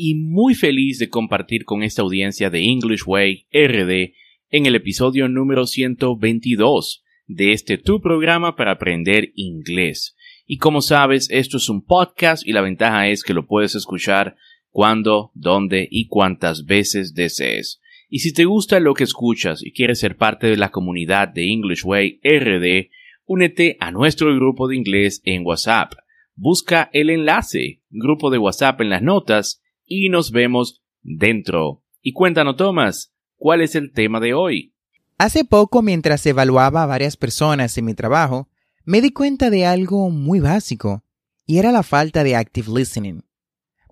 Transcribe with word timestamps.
y 0.00 0.14
muy 0.14 0.54
feliz 0.54 1.00
de 1.00 1.08
compartir 1.08 1.64
con 1.64 1.82
esta 1.82 2.02
audiencia 2.02 2.50
de 2.50 2.62
English 2.62 3.02
Way 3.04 3.46
RD 3.52 4.14
en 4.48 4.66
el 4.66 4.76
episodio 4.76 5.28
número 5.28 5.66
122 5.66 7.02
de 7.26 7.50
este 7.52 7.78
tu 7.78 8.00
programa 8.00 8.54
para 8.54 8.70
aprender 8.70 9.32
inglés. 9.34 10.16
Y 10.46 10.58
como 10.58 10.82
sabes, 10.82 11.28
esto 11.30 11.56
es 11.56 11.68
un 11.68 11.84
podcast 11.84 12.46
y 12.46 12.52
la 12.52 12.60
ventaja 12.60 13.08
es 13.08 13.24
que 13.24 13.34
lo 13.34 13.46
puedes 13.48 13.74
escuchar 13.74 14.36
cuando, 14.70 15.32
dónde 15.34 15.88
y 15.90 16.06
cuántas 16.06 16.64
veces 16.64 17.14
desees. 17.14 17.80
Y 18.08 18.20
si 18.20 18.32
te 18.32 18.44
gusta 18.44 18.78
lo 18.78 18.94
que 18.94 19.02
escuchas 19.02 19.64
y 19.64 19.72
quieres 19.72 19.98
ser 19.98 20.16
parte 20.16 20.46
de 20.46 20.56
la 20.56 20.70
comunidad 20.70 21.26
de 21.26 21.50
English 21.50 21.84
Way 21.84 22.20
RD, 22.22 22.90
únete 23.26 23.76
a 23.80 23.90
nuestro 23.90 24.32
grupo 24.36 24.68
de 24.68 24.76
inglés 24.76 25.20
en 25.24 25.44
WhatsApp. 25.44 25.94
Busca 26.36 26.88
el 26.92 27.10
enlace, 27.10 27.82
grupo 27.90 28.30
de 28.30 28.38
WhatsApp 28.38 28.80
en 28.80 28.90
las 28.90 29.02
notas 29.02 29.60
y 29.88 30.10
nos 30.10 30.30
vemos 30.30 30.82
dentro. 31.02 31.82
Y 32.02 32.12
cuéntanos, 32.12 32.56
Tomás, 32.56 33.12
¿cuál 33.36 33.62
es 33.62 33.74
el 33.74 33.92
tema 33.92 34.20
de 34.20 34.34
hoy? 34.34 34.74
Hace 35.16 35.44
poco, 35.44 35.82
mientras 35.82 36.24
evaluaba 36.26 36.84
a 36.84 36.86
varias 36.86 37.16
personas 37.16 37.76
en 37.76 37.86
mi 37.86 37.94
trabajo, 37.94 38.48
me 38.84 39.00
di 39.00 39.10
cuenta 39.10 39.50
de 39.50 39.66
algo 39.66 40.10
muy 40.10 40.38
básico, 40.38 41.02
y 41.44 41.58
era 41.58 41.72
la 41.72 41.82
falta 41.82 42.22
de 42.22 42.36
active 42.36 42.68
listening. 42.72 43.22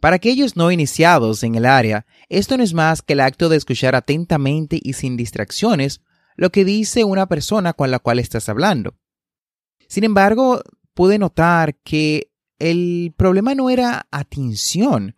Para 0.00 0.16
aquellos 0.16 0.56
no 0.56 0.70
iniciados 0.70 1.42
en 1.42 1.54
el 1.56 1.64
área, 1.64 2.06
esto 2.28 2.56
no 2.56 2.62
es 2.62 2.74
más 2.74 3.02
que 3.02 3.14
el 3.14 3.20
acto 3.20 3.48
de 3.48 3.56
escuchar 3.56 3.96
atentamente 3.96 4.78
y 4.80 4.92
sin 4.92 5.16
distracciones 5.16 6.02
lo 6.36 6.50
que 6.50 6.64
dice 6.64 7.02
una 7.02 7.26
persona 7.26 7.72
con 7.72 7.90
la 7.90 7.98
cual 7.98 8.18
estás 8.18 8.48
hablando. 8.48 8.94
Sin 9.88 10.04
embargo, 10.04 10.62
pude 10.94 11.18
notar 11.18 11.76
que 11.76 12.30
el 12.58 13.14
problema 13.16 13.54
no 13.54 13.70
era 13.70 14.06
atención, 14.10 15.15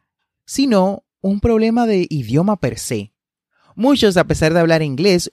sino 0.48 1.04
un 1.20 1.40
problema 1.40 1.86
de 1.86 2.06
idioma 2.08 2.56
per 2.56 2.78
se. 2.78 3.12
Muchos, 3.76 4.16
a 4.16 4.24
pesar 4.24 4.54
de 4.54 4.60
hablar 4.60 4.80
inglés, 4.82 5.30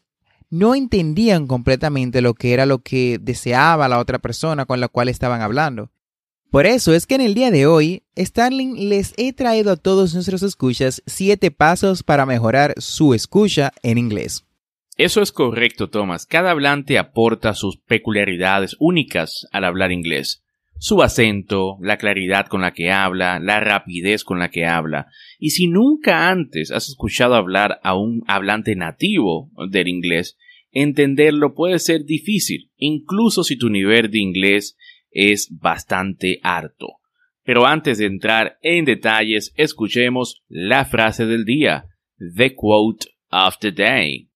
no 0.50 0.76
entendían 0.76 1.48
completamente 1.48 2.22
lo 2.22 2.34
que 2.34 2.54
era 2.54 2.66
lo 2.66 2.80
que 2.80 3.18
deseaba 3.20 3.88
la 3.88 4.00
otra 4.00 4.20
persona 4.20 4.66
con 4.66 4.82
la 4.82 4.90
cual 4.90 5.08
estaban 5.08 5.42
hablando. 5.42 5.90
Por 6.52 6.66
eso 6.66 6.94
es 6.94 7.08
que 7.08 7.16
en 7.16 7.22
el 7.22 7.34
día 7.34 7.50
de 7.50 7.66
hoy, 7.66 8.04
Starling 8.18 8.90
les 8.90 9.14
he 9.16 9.32
traído 9.32 9.72
a 9.72 9.78
todos 9.78 10.14
nuestros 10.14 10.44
escuchas 10.44 11.02
siete 11.06 11.50
pasos 11.50 12.04
para 12.04 12.26
mejorar 12.26 12.74
su 12.78 13.14
escucha 13.14 13.72
en 13.84 13.98
inglés. 13.98 14.46
Eso 14.98 15.22
es 15.22 15.32
correcto, 15.32 15.90
Thomas. 15.90 16.26
Cada 16.26 16.52
hablante 16.52 17.00
aporta 17.00 17.54
sus 17.54 17.78
peculiaridades 17.78 18.76
únicas 18.80 19.48
al 19.54 19.64
hablar 19.64 19.94
inglés 19.94 20.45
su 20.86 21.02
acento, 21.02 21.80
la 21.82 21.98
claridad 21.98 22.46
con 22.46 22.62
la 22.62 22.72
que 22.72 22.92
habla, 22.92 23.40
la 23.40 23.60
rapidez 23.60 24.24
con 24.24 24.38
la 24.38 24.50
que 24.50 24.68
habla. 24.68 25.08
Y 25.40 25.50
si 25.50 25.66
nunca 25.66 26.30
antes 26.30 26.70
has 26.70 26.90
escuchado 26.90 27.34
hablar 27.34 27.80
a 27.82 27.98
un 27.98 28.22
hablante 28.28 28.76
nativo 28.76 29.50
del 29.72 29.88
inglés, 29.88 30.38
entenderlo 30.72 31.56
puede 31.56 31.80
ser 31.80 32.06
difícil, 32.06 32.70
incluso 32.78 33.44
si 33.44 33.58
tu 33.58 33.72
nivel 33.72 34.12
de 34.12 34.20
inglés 34.20 34.78
es 35.10 35.50
bastante 35.60 36.40
harto. 36.44 37.00
Pero 37.44 37.66
antes 37.66 37.98
de 37.98 38.06
entrar 38.06 38.60
en 38.62 38.86
detalles, 38.86 39.54
escuchemos 39.56 40.44
la 40.50 40.86
frase 40.86 41.26
del 41.26 41.46
día, 41.46 41.88
the 42.20 42.54
quote 42.54 43.08
of 43.32 43.58
the 43.58 43.72
day. 43.72 44.30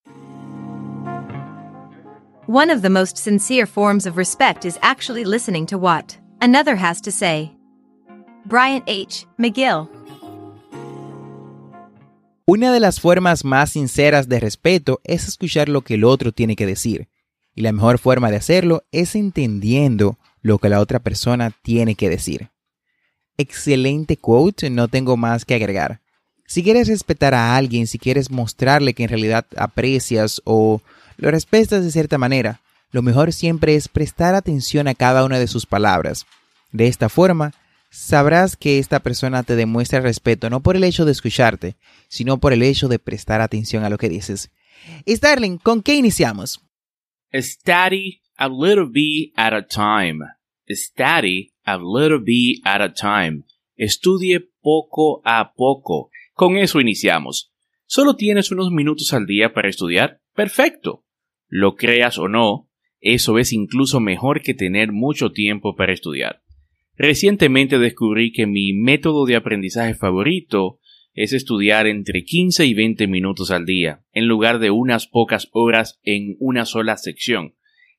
One 2.48 2.74
of 2.74 2.82
the 2.82 2.90
most 2.90 3.18
sincere 3.18 3.68
forms 3.68 4.08
of 4.08 4.18
respect 4.18 4.66
is 4.66 4.80
actually 4.82 5.26
listening 5.26 5.68
to 5.68 5.78
what 5.78 6.19
Another 6.42 6.78
has 6.78 7.02
to 7.02 7.12
say. 7.12 7.52
Bryant 8.46 8.86
H. 8.88 9.28
McGill. 9.38 9.90
Una 12.46 12.72
de 12.72 12.80
las 12.80 13.02
formas 13.02 13.44
más 13.44 13.72
sinceras 13.72 14.30
de 14.30 14.40
respeto 14.40 15.02
es 15.04 15.28
escuchar 15.28 15.68
lo 15.68 15.82
que 15.82 15.96
el 15.96 16.06
otro 16.06 16.32
tiene 16.32 16.56
que 16.56 16.66
decir. 16.66 17.10
Y 17.56 17.62
la 17.62 17.74
mejor 17.74 17.98
forma 17.98 18.32
de 18.32 18.38
hacerlo 18.38 18.86
es 18.94 19.16
entendiendo 19.16 20.18
lo 20.42 20.60
que 20.60 20.70
la 20.70 20.80
otra 20.80 21.00
persona 21.00 21.52
tiene 21.62 21.96
que 21.96 22.10
decir. 22.10 22.48
Excelente 23.38 24.16
quote, 24.16 24.70
no 24.70 24.88
tengo 24.88 25.18
más 25.18 25.44
que 25.44 25.56
agregar. 25.56 26.00
Si 26.48 26.64
quieres 26.64 26.88
respetar 26.88 27.34
a 27.34 27.58
alguien, 27.58 27.86
si 27.86 28.00
quieres 28.00 28.32
mostrarle 28.32 28.94
que 28.94 29.04
en 29.04 29.10
realidad 29.10 29.46
aprecias 29.58 30.42
o 30.46 30.82
lo 31.18 31.32
respetas 31.32 31.84
de 31.84 31.92
cierta 31.92 32.18
manera, 32.18 32.62
lo 32.92 33.02
mejor 33.02 33.34
siempre 33.34 33.76
es 33.76 33.88
prestar 33.88 34.36
atención 34.36 34.88
a 34.88 34.96
cada 34.96 35.24
una 35.24 35.40
de 35.40 35.48
sus 35.48 35.66
palabras. 35.66 36.26
De 36.72 36.88
esta 36.88 37.10
forma, 37.10 37.54
sabrás 37.92 38.56
que 38.56 38.80
esta 38.80 39.00
persona 39.00 39.44
te 39.44 39.56
demuestra 39.56 40.00
respeto 40.00 40.50
no 40.50 40.62
por 40.62 40.76
el 40.76 40.84
hecho 40.84 41.06
de 41.06 41.12
escucharte, 41.12 41.76
sino 42.08 42.40
por 42.40 42.54
el 42.54 42.64
hecho 42.64 42.88
de 42.88 43.00
prestar 43.00 43.42
atención 43.42 43.84
a 43.84 43.90
lo 43.90 43.98
que 43.98 44.10
dices. 44.10 44.52
Starling, 45.08 45.58
¿con 45.58 45.84
qué 45.84 45.96
iniciamos? 45.96 46.62
Study 47.34 48.22
a 48.38 48.48
little 48.48 48.88
bit 48.92 49.34
at 49.36 49.54
a 49.54 49.66
time. 49.66 50.26
Study 50.70 51.54
a 51.66 51.78
little 51.78 52.20
bit 52.20 52.62
at 52.66 52.82
a 52.82 52.94
time. 52.94 53.44
Estudie 53.76 54.50
poco 54.62 55.22
a 55.26 55.54
poco. 55.54 56.10
Con 56.34 56.58
eso 56.58 56.80
iniciamos. 56.80 57.52
¿Solo 57.86 58.16
tienes 58.16 58.52
unos 58.52 58.72
minutos 58.72 59.14
al 59.14 59.26
día 59.26 59.54
para 59.54 59.70
estudiar? 59.70 60.22
Perfecto. 60.34 61.06
Lo 61.48 61.76
creas 61.76 62.18
o 62.18 62.28
no, 62.28 62.69
eso 63.02 63.40
es 63.40 63.54
incluso 63.54 64.00
mejor 64.00 64.42
que 64.42 64.54
tener 64.54 64.92
mucho 64.92 65.32
tiempo 65.32 65.76
para 65.76 65.94
estudiar. 65.94 66.42
Recientemente 66.98 67.80
descubrí 67.80 68.32
que 68.34 68.46
mi 68.46 68.74
método 68.74 69.26
de 69.26 69.38
aprendizaje 69.38 69.94
favorito 69.94 70.80
es 71.14 71.34
estudiar 71.34 71.88
entre 71.88 72.24
15 72.24 72.66
y 72.66 72.74
20 72.74 73.08
minutos 73.08 73.52
al 73.52 73.66
día, 73.66 74.04
en 74.12 74.28
lugar 74.28 74.60
de 74.60 74.72
unas 74.72 75.08
pocas 75.08 75.50
horas 75.54 76.00
en 76.04 76.36
una 76.40 76.66
sola 76.66 76.98
sección. 76.98 77.56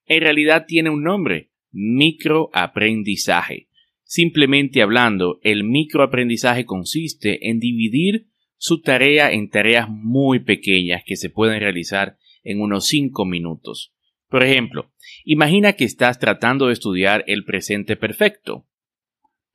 En 0.06 0.20
realidad 0.20 0.66
tiene 0.66 0.90
un 0.90 1.02
nombre, 1.02 1.50
microaprendizaje. 1.72 3.68
Simplemente 4.04 4.82
hablando, 4.82 5.38
el 5.42 5.64
microaprendizaje 5.64 6.64
consiste 6.64 7.48
en 7.48 7.58
dividir 7.58 8.26
su 8.56 8.82
tarea 8.82 9.32
en 9.32 9.48
tareas 9.48 9.88
muy 9.88 10.40
pequeñas 10.40 11.02
que 11.06 11.16
se 11.16 11.30
pueden 11.30 11.60
realizar 11.60 12.16
en 12.42 12.60
unos 12.60 12.86
5 12.86 13.24
minutos. 13.24 13.94
Por 14.30 14.44
ejemplo, 14.44 14.92
imagina 15.24 15.72
que 15.72 15.84
estás 15.84 16.20
tratando 16.20 16.68
de 16.68 16.72
estudiar 16.72 17.24
el 17.26 17.44
presente 17.44 17.96
perfecto. 17.96 18.64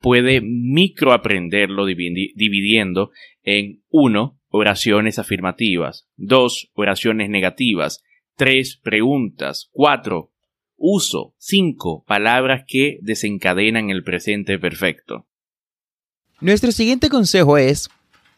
Puede 0.00 0.42
microaprenderlo 0.42 1.86
dividiendo 1.86 3.10
en 3.42 3.82
1. 3.88 4.38
Oraciones 4.48 5.18
afirmativas, 5.18 6.08
2. 6.16 6.70
Oraciones 6.74 7.30
negativas, 7.30 8.04
3 8.36 8.76
preguntas. 8.76 9.70
4 9.72 10.30
uso. 10.76 11.34
5 11.38 12.04
palabras 12.06 12.64
que 12.68 12.98
desencadenan 13.00 13.88
el 13.88 14.04
presente 14.04 14.58
perfecto. 14.58 15.26
Nuestro 16.42 16.70
siguiente 16.70 17.08
consejo 17.08 17.56
es 17.56 17.88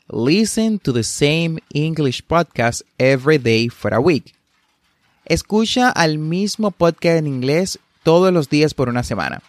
Listen 0.08 0.78
to 0.78 0.92
the 0.92 1.02
same 1.02 1.58
English 1.74 2.22
podcast 2.22 2.82
every 2.96 3.38
day 3.38 3.68
for 3.68 3.92
a 3.92 3.98
week. 3.98 4.37
Escucha 5.28 5.90
al 5.90 6.16
mismo 6.16 6.70
podcast 6.70 7.18
en 7.18 7.26
inglés 7.26 7.78
todos 8.02 8.32
los 8.32 8.48
días 8.48 8.72
por 8.72 8.88
una 8.88 9.02
semana. 9.02 9.42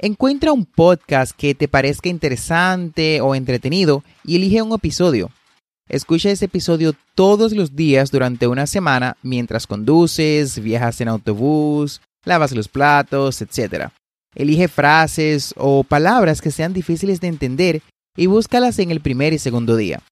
Encuentra 0.00 0.50
un 0.50 0.64
podcast 0.64 1.36
que 1.36 1.54
te 1.54 1.68
parezca 1.68 2.08
interesante 2.08 3.20
o 3.20 3.36
entretenido 3.36 4.02
y 4.24 4.34
elige 4.34 4.60
un 4.60 4.72
episodio. 4.72 5.30
Escucha 5.88 6.30
ese 6.30 6.46
episodio 6.46 6.96
todos 7.14 7.52
los 7.52 7.76
días 7.76 8.10
durante 8.10 8.48
una 8.48 8.66
semana 8.66 9.16
mientras 9.22 9.68
conduces, 9.68 10.58
viajas 10.58 11.00
en 11.00 11.06
autobús, 11.06 12.00
lavas 12.24 12.50
los 12.50 12.66
platos, 12.66 13.40
etc. 13.40 13.90
Elige 14.34 14.66
frases 14.66 15.54
o 15.56 15.84
palabras 15.84 16.42
que 16.42 16.50
sean 16.50 16.72
difíciles 16.72 17.20
de 17.20 17.28
entender 17.28 17.82
y 18.16 18.26
búscalas 18.26 18.80
en 18.80 18.90
el 18.90 19.00
primer 19.00 19.32
y 19.32 19.38
segundo 19.38 19.76
día. 19.76 20.02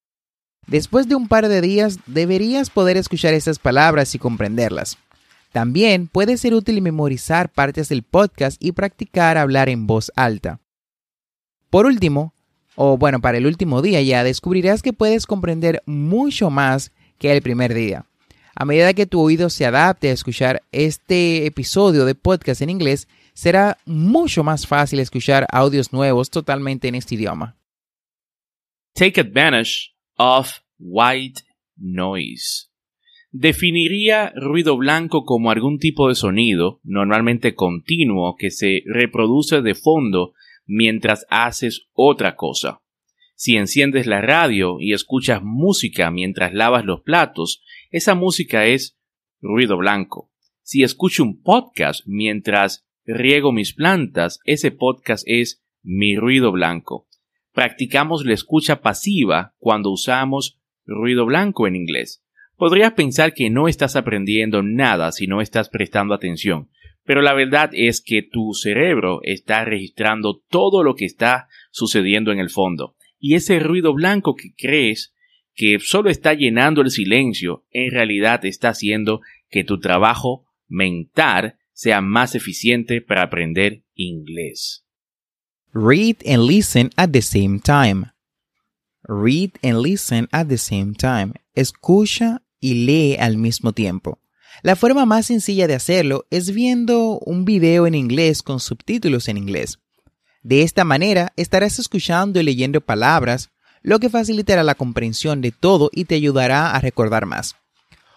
Después 0.66 1.08
de 1.08 1.14
un 1.14 1.28
par 1.28 1.48
de 1.48 1.60
días 1.60 1.98
deberías 2.06 2.70
poder 2.70 2.96
escuchar 2.96 3.34
esas 3.34 3.58
palabras 3.58 4.14
y 4.14 4.18
comprenderlas. 4.18 4.96
También 5.52 6.08
puede 6.08 6.38
ser 6.38 6.54
útil 6.54 6.80
memorizar 6.80 7.50
partes 7.50 7.88
del 7.88 8.02
podcast 8.02 8.56
y 8.62 8.72
practicar 8.72 9.36
hablar 9.36 9.68
en 9.68 9.86
voz 9.86 10.10
alta. 10.16 10.60
Por 11.68 11.84
último, 11.84 12.32
o 12.74 12.96
bueno, 12.96 13.20
para 13.20 13.38
el 13.38 13.46
último 13.46 13.82
día 13.82 14.00
ya 14.00 14.24
descubrirás 14.24 14.82
que 14.82 14.94
puedes 14.94 15.26
comprender 15.26 15.82
mucho 15.84 16.48
más 16.48 16.92
que 17.18 17.32
el 17.32 17.42
primer 17.42 17.74
día. 17.74 18.06
A 18.54 18.64
medida 18.64 18.94
que 18.94 19.06
tu 19.06 19.20
oído 19.20 19.50
se 19.50 19.66
adapte 19.66 20.08
a 20.08 20.12
escuchar 20.12 20.62
este 20.72 21.46
episodio 21.46 22.04
de 22.04 22.14
podcast 22.14 22.62
en 22.62 22.70
inglés, 22.70 23.08
será 23.34 23.78
mucho 23.84 24.44
más 24.44 24.66
fácil 24.66 25.00
escuchar 25.00 25.46
audios 25.50 25.92
nuevos 25.92 26.30
totalmente 26.30 26.88
en 26.88 26.94
este 26.94 27.14
idioma. 27.14 27.56
Take 28.94 29.20
advantage 29.20 29.91
of 30.22 30.60
white 30.78 31.42
noise. 31.76 32.68
Definiría 33.32 34.32
ruido 34.36 34.76
blanco 34.76 35.24
como 35.24 35.50
algún 35.50 35.78
tipo 35.78 36.08
de 36.08 36.14
sonido, 36.14 36.80
normalmente 36.84 37.56
continuo, 37.56 38.36
que 38.36 38.52
se 38.52 38.84
reproduce 38.86 39.62
de 39.62 39.74
fondo 39.74 40.34
mientras 40.64 41.26
haces 41.28 41.88
otra 41.92 42.36
cosa. 42.36 42.82
Si 43.34 43.56
enciendes 43.56 44.06
la 44.06 44.20
radio 44.20 44.76
y 44.78 44.92
escuchas 44.92 45.42
música 45.42 46.12
mientras 46.12 46.54
lavas 46.54 46.84
los 46.84 47.00
platos, 47.00 47.60
esa 47.90 48.14
música 48.14 48.66
es 48.66 48.96
ruido 49.40 49.76
blanco. 49.76 50.30
Si 50.62 50.84
escucho 50.84 51.24
un 51.24 51.42
podcast 51.42 52.02
mientras 52.06 52.86
riego 53.04 53.50
mis 53.50 53.74
plantas, 53.74 54.38
ese 54.44 54.70
podcast 54.70 55.24
es 55.26 55.64
mi 55.82 56.14
ruido 56.14 56.52
blanco. 56.52 57.08
Practicamos 57.52 58.24
la 58.24 58.32
escucha 58.32 58.80
pasiva 58.80 59.54
cuando 59.58 59.90
usamos 59.90 60.58
ruido 60.86 61.26
blanco 61.26 61.66
en 61.66 61.76
inglés. 61.76 62.24
Podrías 62.56 62.92
pensar 62.92 63.34
que 63.34 63.50
no 63.50 63.68
estás 63.68 63.96
aprendiendo 63.96 64.62
nada 64.62 65.12
si 65.12 65.26
no 65.26 65.40
estás 65.40 65.68
prestando 65.68 66.14
atención, 66.14 66.70
pero 67.04 67.20
la 67.20 67.34
verdad 67.34 67.70
es 67.72 68.00
que 68.00 68.22
tu 68.22 68.54
cerebro 68.54 69.20
está 69.22 69.64
registrando 69.64 70.42
todo 70.48 70.82
lo 70.82 70.94
que 70.94 71.04
está 71.04 71.48
sucediendo 71.70 72.32
en 72.32 72.38
el 72.38 72.50
fondo. 72.50 72.94
Y 73.18 73.34
ese 73.34 73.58
ruido 73.58 73.92
blanco 73.92 74.34
que 74.34 74.54
crees 74.56 75.14
que 75.54 75.78
solo 75.80 76.08
está 76.08 76.34
llenando 76.34 76.80
el 76.80 76.90
silencio, 76.90 77.66
en 77.70 77.90
realidad 77.90 78.44
está 78.44 78.70
haciendo 78.70 79.20
que 79.50 79.64
tu 79.64 79.78
trabajo 79.78 80.46
mental 80.68 81.56
sea 81.72 82.00
más 82.00 82.34
eficiente 82.34 83.02
para 83.02 83.22
aprender 83.22 83.82
inglés. 83.94 84.81
Read 85.74 86.16
and 86.26 86.42
listen 86.42 86.90
at 86.98 87.12
the 87.12 87.22
same 87.22 87.58
time. 87.58 88.12
Read 89.08 89.52
and 89.62 89.80
listen 89.80 90.28
at 90.30 90.48
the 90.48 90.58
same 90.58 90.92
time. 90.94 91.32
Escucha 91.54 92.42
y 92.60 92.84
lee 92.84 93.16
al 93.18 93.38
mismo 93.38 93.72
tiempo. 93.72 94.18
La 94.62 94.76
forma 94.76 95.06
más 95.06 95.24
sencilla 95.24 95.66
de 95.66 95.74
hacerlo 95.74 96.26
es 96.28 96.52
viendo 96.52 97.18
un 97.20 97.46
video 97.46 97.86
en 97.86 97.94
inglés 97.94 98.42
con 98.42 98.60
subtítulos 98.60 99.28
en 99.28 99.38
inglés. 99.38 99.78
De 100.42 100.60
esta 100.60 100.84
manera 100.84 101.32
estarás 101.36 101.78
escuchando 101.78 102.38
y 102.38 102.42
leyendo 102.42 102.82
palabras, 102.82 103.48
lo 103.80 103.98
que 103.98 104.10
facilitará 104.10 104.62
la 104.64 104.74
comprensión 104.74 105.40
de 105.40 105.52
todo 105.52 105.88
y 105.90 106.04
te 106.04 106.16
ayudará 106.16 106.72
a 106.72 106.80
recordar 106.80 107.24
más. 107.24 107.56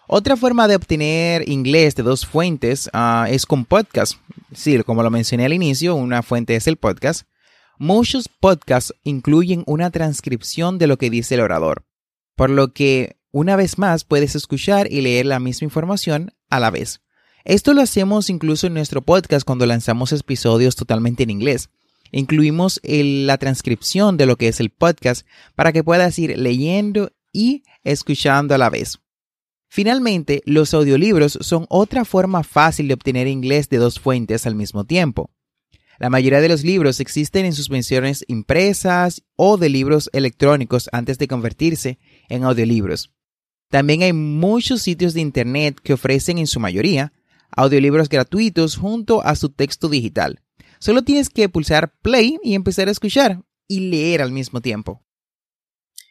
Otra 0.07 0.35
forma 0.35 0.67
de 0.67 0.75
obtener 0.75 1.47
inglés 1.47 1.95
de 1.95 2.03
dos 2.03 2.25
fuentes 2.25 2.89
ah, 2.91 3.27
es 3.29 3.45
con 3.45 3.63
podcast. 3.63 4.17
Sí, 4.53 4.77
como 4.83 5.03
lo 5.03 5.09
mencioné 5.09 5.45
al 5.45 5.53
inicio, 5.53 5.95
una 5.95 6.21
fuente 6.21 6.57
es 6.57 6.67
el 6.67 6.75
podcast. 6.75 7.25
Muchos 7.77 8.29
podcasts 8.29 8.93
incluyen 9.03 9.63
una 9.67 9.91
transcripción 9.91 10.77
de 10.77 10.87
lo 10.87 10.97
que 10.97 11.09
dice 11.09 11.35
el 11.35 11.41
orador, 11.41 11.85
por 12.35 12.49
lo 12.49 12.73
que 12.73 13.17
una 13.35 13.57
vez 13.57 13.77
más, 13.77 14.05
puedes 14.05 14.33
escuchar 14.33 14.89
y 14.89 15.01
leer 15.01 15.25
la 15.25 15.41
misma 15.41 15.65
información 15.65 16.31
a 16.49 16.61
la 16.61 16.71
vez. 16.71 17.01
Esto 17.43 17.73
lo 17.73 17.81
hacemos 17.81 18.29
incluso 18.29 18.65
en 18.65 18.73
nuestro 18.73 19.01
podcast 19.01 19.45
cuando 19.45 19.65
lanzamos 19.65 20.13
episodios 20.13 20.77
totalmente 20.77 21.23
en 21.23 21.31
inglés. 21.31 21.69
Incluimos 22.13 22.79
la 22.81 23.37
transcripción 23.37 24.15
de 24.15 24.25
lo 24.25 24.37
que 24.37 24.47
es 24.47 24.61
el 24.61 24.69
podcast 24.69 25.27
para 25.53 25.73
que 25.73 25.83
puedas 25.83 26.17
ir 26.17 26.37
leyendo 26.39 27.11
y 27.33 27.63
escuchando 27.83 28.55
a 28.55 28.57
la 28.57 28.69
vez. 28.69 28.99
Finalmente, 29.67 30.41
los 30.45 30.73
audiolibros 30.73 31.37
son 31.41 31.65
otra 31.67 32.05
forma 32.05 32.41
fácil 32.41 32.87
de 32.87 32.93
obtener 32.93 33.27
inglés 33.27 33.67
de 33.67 33.79
dos 33.79 33.99
fuentes 33.99 34.47
al 34.47 34.55
mismo 34.55 34.85
tiempo. 34.85 35.29
La 35.99 36.09
mayoría 36.09 36.41
de 36.41 36.49
los 36.49 36.63
libros 36.63 36.99
existen 36.99 37.45
en 37.45 37.53
sus 37.53 37.69
versiones 37.69 38.25
impresas 38.27 39.23
o 39.35 39.57
de 39.57 39.69
libros 39.69 40.09
electrónicos 40.13 40.89
antes 40.91 41.17
de 41.17 41.27
convertirse 41.27 41.99
en 42.27 42.43
audiolibros. 42.43 43.11
También 43.69 44.03
hay 44.03 44.13
muchos 44.13 44.81
sitios 44.81 45.13
de 45.13 45.21
Internet 45.21 45.79
que 45.81 45.93
ofrecen 45.93 46.37
en 46.37 46.47
su 46.47 46.59
mayoría 46.59 47.13
audiolibros 47.51 48.09
gratuitos 48.09 48.75
junto 48.75 49.23
a 49.23 49.35
su 49.35 49.49
texto 49.49 49.89
digital. 49.89 50.41
Solo 50.79 51.03
tienes 51.03 51.29
que 51.29 51.49
pulsar 51.49 51.93
play 52.01 52.37
y 52.43 52.53
empezar 52.53 52.87
a 52.87 52.91
escuchar 52.91 53.43
y 53.67 53.79
leer 53.89 54.21
al 54.21 54.31
mismo 54.31 54.61
tiempo. 54.61 55.03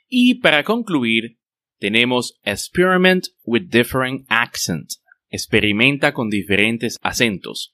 Y 0.08 0.36
para 0.36 0.64
concluir, 0.64 1.38
tenemos 1.78 2.38
Experiment 2.42 3.26
with 3.44 3.68
Different 3.68 4.24
Accents. 4.28 5.02
Experimenta 5.28 6.14
con 6.14 6.30
diferentes 6.30 6.98
acentos. 7.02 7.73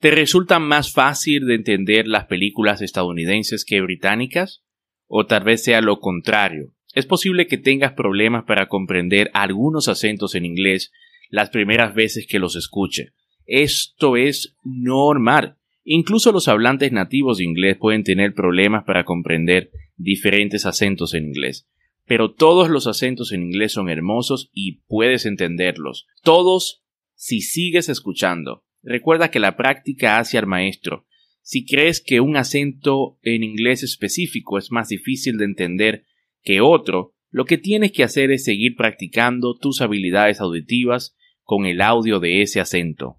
¿Te 0.00 0.12
resulta 0.12 0.58
más 0.58 0.92
fácil 0.92 1.46
de 1.46 1.56
entender 1.56 2.06
las 2.06 2.26
películas 2.26 2.82
estadounidenses 2.82 3.64
que 3.64 3.80
británicas? 3.80 4.62
O 5.06 5.26
tal 5.26 5.42
vez 5.42 5.64
sea 5.64 5.80
lo 5.80 5.98
contrario, 5.98 6.72
es 6.94 7.06
posible 7.06 7.46
que 7.46 7.58
tengas 7.58 7.92
problemas 7.92 8.44
para 8.44 8.68
comprender 8.68 9.30
algunos 9.34 9.88
acentos 9.88 10.34
en 10.34 10.44
inglés 10.44 10.90
las 11.30 11.50
primeras 11.50 11.94
veces 11.94 12.26
que 12.26 12.38
los 12.38 12.56
escuche. 12.56 13.12
Esto 13.46 14.16
es 14.16 14.56
normal. 14.64 15.56
Incluso 15.84 16.32
los 16.32 16.48
hablantes 16.48 16.92
nativos 16.92 17.38
de 17.38 17.44
inglés 17.44 17.76
pueden 17.78 18.04
tener 18.04 18.34
problemas 18.34 18.84
para 18.84 19.04
comprender 19.04 19.70
diferentes 19.96 20.66
acentos 20.66 21.14
en 21.14 21.26
inglés. 21.26 21.68
Pero 22.04 22.34
todos 22.34 22.68
los 22.68 22.86
acentos 22.86 23.32
en 23.32 23.42
inglés 23.42 23.72
son 23.72 23.90
hermosos 23.90 24.50
y 24.52 24.80
puedes 24.86 25.26
entenderlos. 25.26 26.06
Todos 26.22 26.82
si 27.14 27.40
sigues 27.40 27.88
escuchando. 27.88 28.64
Recuerda 28.82 29.30
que 29.30 29.40
la 29.40 29.56
práctica 29.56 30.18
hace 30.18 30.38
al 30.38 30.46
maestro. 30.46 31.06
Si 31.42 31.64
crees 31.64 32.00
que 32.00 32.20
un 32.20 32.36
acento 32.36 33.18
en 33.22 33.42
inglés 33.42 33.82
específico 33.82 34.58
es 34.58 34.70
más 34.70 34.88
difícil 34.88 35.38
de 35.38 35.46
entender 35.46 36.04
que 36.42 36.60
otro, 36.60 37.14
lo 37.30 37.44
que 37.44 37.58
tienes 37.58 37.92
que 37.92 38.04
hacer 38.04 38.30
es 38.30 38.44
seguir 38.44 38.76
practicando 38.76 39.56
tus 39.56 39.80
habilidades 39.80 40.40
auditivas 40.40 41.16
con 41.42 41.66
el 41.66 41.80
audio 41.80 42.20
de 42.20 42.42
ese 42.42 42.60
acento. 42.60 43.16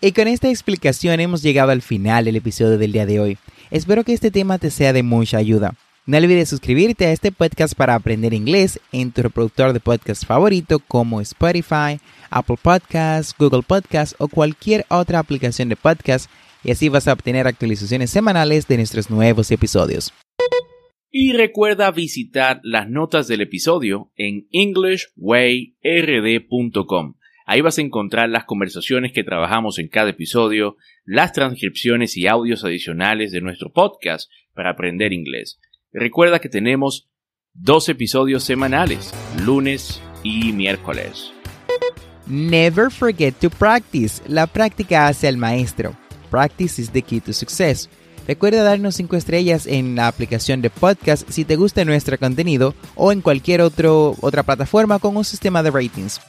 Y 0.00 0.12
con 0.12 0.28
esta 0.28 0.50
explicación 0.50 1.20
hemos 1.20 1.42
llegado 1.42 1.70
al 1.70 1.80
final 1.80 2.26
del 2.26 2.36
episodio 2.36 2.76
del 2.76 2.92
día 2.92 3.06
de 3.06 3.20
hoy. 3.20 3.38
Espero 3.70 4.04
que 4.04 4.12
este 4.12 4.30
tema 4.30 4.58
te 4.58 4.70
sea 4.70 4.92
de 4.92 5.02
mucha 5.02 5.38
ayuda. 5.38 5.74
No 6.06 6.18
olvides 6.18 6.50
suscribirte 6.50 7.06
a 7.06 7.12
este 7.12 7.32
podcast 7.32 7.74
para 7.74 7.94
aprender 7.94 8.34
inglés 8.34 8.78
en 8.92 9.10
tu 9.10 9.22
reproductor 9.22 9.72
de 9.72 9.80
podcast 9.80 10.26
favorito 10.26 10.78
como 10.80 11.22
Spotify, 11.22 11.98
Apple 12.28 12.58
Podcasts, 12.60 13.34
Google 13.38 13.62
Podcasts 13.66 14.14
o 14.18 14.28
cualquier 14.28 14.84
otra 14.90 15.18
aplicación 15.18 15.70
de 15.70 15.76
podcast 15.76 16.30
y 16.62 16.72
así 16.72 16.90
vas 16.90 17.08
a 17.08 17.14
obtener 17.14 17.46
actualizaciones 17.46 18.10
semanales 18.10 18.68
de 18.68 18.76
nuestros 18.76 19.08
nuevos 19.08 19.50
episodios. 19.50 20.12
Y 21.10 21.32
recuerda 21.32 21.90
visitar 21.90 22.60
las 22.64 22.90
notas 22.90 23.26
del 23.26 23.40
episodio 23.40 24.12
en 24.16 24.46
englishwayrd.com. 24.52 27.14
Ahí 27.46 27.60
vas 27.62 27.78
a 27.78 27.82
encontrar 27.82 28.28
las 28.28 28.44
conversaciones 28.44 29.12
que 29.12 29.24
trabajamos 29.24 29.78
en 29.78 29.88
cada 29.88 30.10
episodio, 30.10 30.76
las 31.06 31.32
transcripciones 31.32 32.14
y 32.18 32.26
audios 32.26 32.62
adicionales 32.62 33.32
de 33.32 33.40
nuestro 33.40 33.72
podcast 33.72 34.30
para 34.52 34.68
aprender 34.68 35.14
inglés. 35.14 35.58
Recuerda 35.96 36.40
que 36.40 36.48
tenemos 36.48 37.06
dos 37.52 37.88
episodios 37.88 38.42
semanales, 38.42 39.14
lunes 39.44 40.02
y 40.24 40.52
miércoles. 40.52 41.32
Never 42.26 42.90
forget 42.90 43.32
to 43.36 43.48
practice. 43.48 44.20
La 44.26 44.48
práctica 44.48 45.06
hace 45.06 45.28
al 45.28 45.36
maestro. 45.36 45.94
Practice 46.32 46.82
is 46.82 46.90
the 46.90 47.00
key 47.00 47.20
to 47.20 47.32
success. 47.32 47.88
Recuerda 48.26 48.64
darnos 48.64 48.96
5 48.96 49.14
estrellas 49.14 49.68
en 49.68 49.94
la 49.94 50.08
aplicación 50.08 50.62
de 50.62 50.70
podcast 50.70 51.30
si 51.30 51.44
te 51.44 51.54
gusta 51.54 51.84
nuestro 51.84 52.18
contenido 52.18 52.74
o 52.96 53.12
en 53.12 53.20
cualquier 53.20 53.60
otro, 53.60 54.16
otra 54.20 54.42
plataforma 54.42 54.98
con 54.98 55.16
un 55.16 55.24
sistema 55.24 55.62
de 55.62 55.70
ratings. 55.70 56.20